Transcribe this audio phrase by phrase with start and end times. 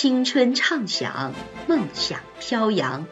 [0.00, 1.34] 青春畅想，
[1.66, 3.04] 梦想飘扬。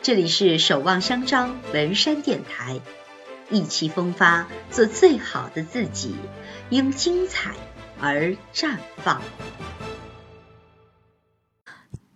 [0.00, 2.80] 这里是守望相张文山电台，
[3.50, 6.16] 意气风发，做最好的自己，
[6.70, 7.52] 因精彩
[8.00, 9.20] 而绽放。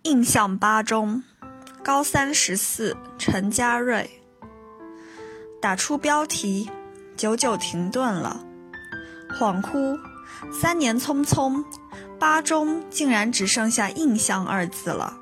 [0.01, 1.23] 印象八中，
[1.83, 4.09] 高三十四，陈嘉瑞。
[5.61, 6.71] 打出标题，
[7.15, 8.43] 久久停顿了，
[9.39, 9.95] 恍惚，
[10.51, 11.63] 三年匆匆。
[12.19, 15.17] 八中竟然只剩下印象二字了，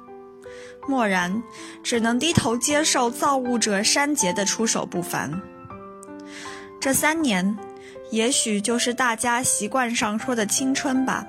[0.88, 1.44] 蓦然
[1.84, 5.41] 只能低头接受造物者删节的出手不凡。
[6.80, 7.58] 这三年，
[8.12, 11.26] 也许就是大家习惯上说的青春吧，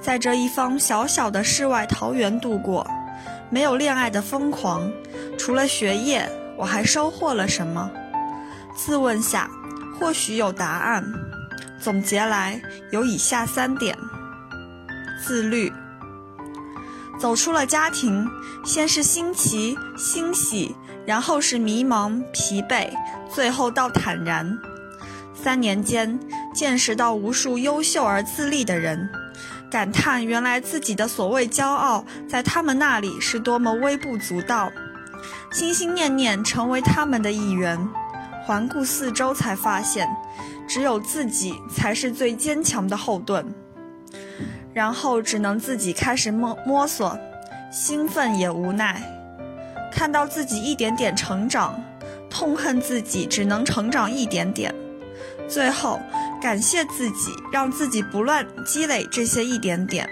[0.00, 2.86] 在这一方小小的世外桃源度过，
[3.50, 4.90] 没有恋爱的疯狂，
[5.38, 7.90] 除了学业，我还收获了什么？
[8.74, 9.48] 自问下，
[10.00, 11.04] 或许有答案。
[11.78, 13.94] 总结来，有以下三点。
[15.26, 15.72] 自律，
[17.18, 18.28] 走出了家庭，
[18.62, 22.90] 先是新奇、欣喜，然后是迷茫、疲惫，
[23.32, 24.58] 最后到坦然。
[25.34, 26.20] 三年间，
[26.52, 29.08] 见识到无数优秀而自立的人，
[29.70, 34.70] 感叹原来自己的所谓骄傲，在他们那里是多么微不足道，
[35.50, 37.88] 心心念念成为他们的一员。
[38.44, 40.06] 环顾四周，才发现，
[40.68, 43.54] 只有自己才是最坚强的后盾。
[44.74, 47.16] 然后只能自己开始摸摸索，
[47.70, 49.00] 兴奋也无奈，
[49.92, 51.80] 看到自己一点点成长，
[52.28, 54.74] 痛恨自己只能成长一点点，
[55.48, 56.00] 最后
[56.42, 60.08] 感谢自己，让自己不乱积累这些一点点。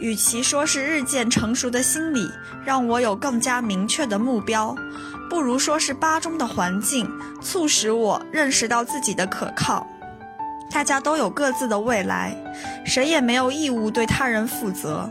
[0.00, 2.28] 与其说是日渐成熟的心理
[2.64, 4.74] 让我有更加明确的目标，
[5.30, 7.08] 不如说是八中的环境
[7.40, 9.86] 促使我认识到自己的可靠。
[10.72, 12.34] 大家都有各自的未来，
[12.84, 15.08] 谁也没有义务对他人负责。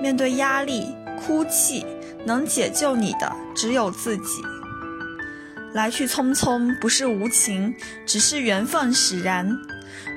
[0.00, 1.84] 面对压力、哭泣，
[2.24, 4.42] 能解救你的只有自己。
[5.74, 7.74] 来去匆匆，不是无情，
[8.06, 9.48] 只是缘分使然。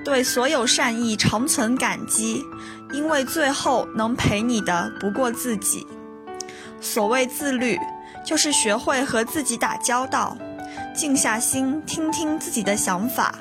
[0.04, 2.44] 对所有善意长存感激，
[2.94, 5.86] 因为最后能陪你的不过自己。
[6.80, 7.80] 所谓自律，
[8.24, 10.38] 就是学会和自己打交道，
[10.96, 13.34] 静下心听听自己的想法。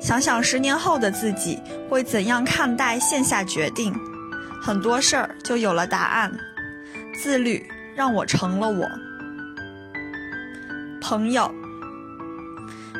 [0.00, 3.94] 想想十年后的自己会怎样看待线下决定，
[4.62, 6.32] 很多事儿就有了答案。
[7.22, 8.88] 自律让我成了我。
[11.02, 11.52] 朋友，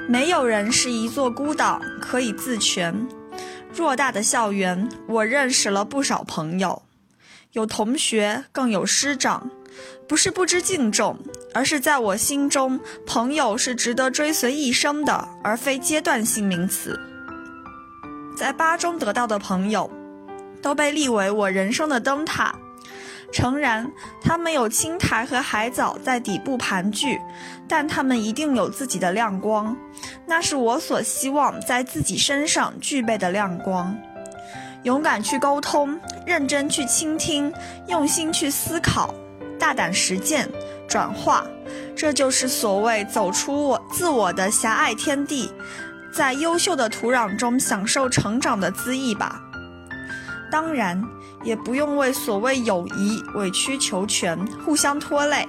[0.08, 3.08] 没有人是一座孤岛可以自全。
[3.74, 6.82] 偌大的校园，我认识了不少朋友，
[7.52, 9.48] 有同学，更有师长。
[10.06, 11.16] 不是不知敬重，
[11.54, 16.98] 而是在我心中，朋友是值得追随一生的，而非阶段性名词。
[18.36, 19.90] 在八中得到的朋友，
[20.62, 22.54] 都被立为我人生的灯塔。
[23.32, 23.88] 诚然，
[24.20, 27.16] 他们有青苔和海藻在底部盘踞，
[27.68, 29.76] 但他们一定有自己的亮光，
[30.26, 33.96] 那是我所希望在自己身上具备的亮光。
[34.82, 37.52] 勇敢去沟通，认真去倾听，
[37.86, 39.14] 用心去思考。
[39.60, 40.48] 大胆实践，
[40.88, 41.44] 转化，
[41.94, 45.52] 这就是所谓走出我自我的狭隘天地，
[46.12, 49.40] 在优秀的土壤中享受成长的恣意吧。
[50.50, 51.00] 当然，
[51.44, 55.46] 也不用为所谓友谊委曲求全，互相拖累。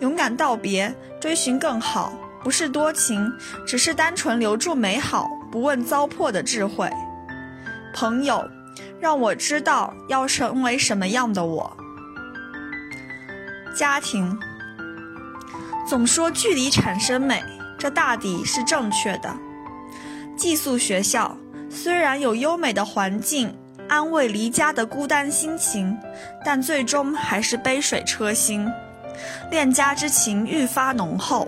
[0.00, 2.12] 勇敢道别，追寻更好，
[2.44, 3.32] 不是多情，
[3.66, 6.88] 只是单纯留住美好，不问糟粕的智慧。
[7.92, 8.48] 朋友，
[9.00, 11.76] 让我知道要成为什么样的我。
[13.78, 14.36] 家庭
[15.88, 17.40] 总说距离产生美，
[17.78, 19.32] 这大抵是正确的。
[20.36, 21.36] 寄宿学校
[21.70, 23.56] 虽然有优美的环境，
[23.88, 25.96] 安慰离家的孤单心情，
[26.44, 28.68] 但最终还是杯水车薪，
[29.48, 31.46] 恋家之情愈发浓厚。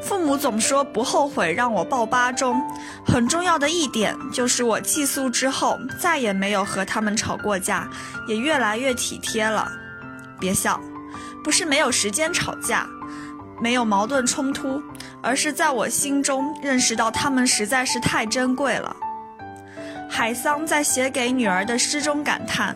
[0.00, 2.62] 父母总说不后悔让我报八中，
[3.04, 7.90] 很重要的一点就是我寄宿之后再也没有和他们吵过架，
[8.28, 9.68] 也越来越体贴了。
[10.38, 10.80] 别笑。
[11.46, 12.88] 不是没有时间吵架，
[13.62, 14.82] 没有矛盾冲突，
[15.22, 18.96] 而是在我心中认识到他们实在是太珍贵了。
[20.10, 22.74] 海桑在写给女儿的诗中感叹：“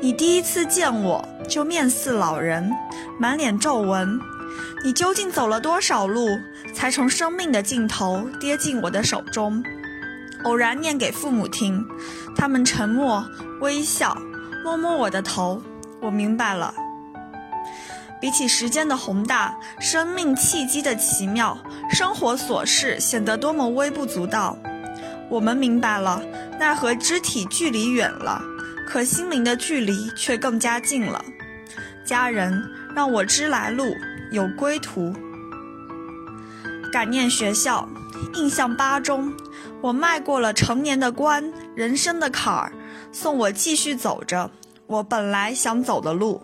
[0.00, 2.72] 你第一次见我就面似老人，
[3.18, 4.18] 满脸皱纹，
[4.82, 6.26] 你究竟走了多少路，
[6.72, 9.62] 才从生命的尽头跌进我的手中？”
[10.44, 11.86] 偶然念给父母听，
[12.34, 13.22] 他们沉默
[13.60, 14.16] 微笑，
[14.64, 15.62] 摸摸我的头，
[16.00, 16.74] 我明白了。
[18.20, 21.58] 比起时间的宏大，生命契机的奇妙，
[21.90, 24.56] 生活琐事显得多么微不足道。
[25.28, 26.22] 我们明白了，
[26.58, 28.40] 奈何肢体距离远了，
[28.86, 31.22] 可心灵的距离却更加近了。
[32.04, 32.62] 家人
[32.94, 33.94] 让我知来路，
[34.30, 35.12] 有归途。
[36.92, 37.88] 感念学校，
[38.34, 39.34] 印象八中，
[39.82, 42.72] 我迈过了成年的关，人生的坎儿，
[43.10, 44.50] 送我继续走着
[44.86, 46.42] 我本来想走的路。